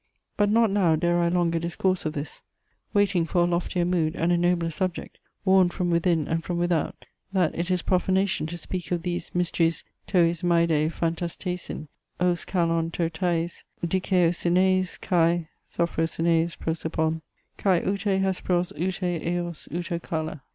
But 0.35 0.49
not 0.49 0.71
now 0.71 0.95
dare 0.95 1.19
I 1.19 1.27
longer 1.27 1.59
discourse 1.59 2.07
of 2.07 2.13
this, 2.13 2.41
waiting 2.91 3.23
for 3.23 3.43
a 3.43 3.45
loftier 3.45 3.85
mood, 3.85 4.15
and 4.15 4.31
a 4.31 4.35
nobler 4.39 4.71
subject, 4.71 5.19
warned 5.45 5.73
from 5.73 5.91
within 5.91 6.27
and 6.27 6.43
from 6.43 6.57
without, 6.57 7.05
that 7.33 7.53
it 7.53 7.69
is 7.69 7.83
profanation 7.83 8.47
to 8.47 8.57
speak 8.57 8.91
of 8.91 9.03
these 9.03 9.29
"mysteries 9.35 9.83
tois 10.07 10.41
maede 10.41 10.91
phantasteisin, 10.91 11.87
os 12.19 12.45
kalon 12.45 12.89
to 12.93 13.11
taes 13.11 13.63
dikaiosynaes 13.85 14.99
kai 15.01 15.49
sophrosynaes 15.71 16.57
prosopon, 16.57 17.21
kai 17.57 17.81
oute 17.81 18.17
hesperos 18.23 18.71
oute 18.75 19.19
eoos 19.23 19.67
outo 19.77 19.99
kala. 19.99 20.41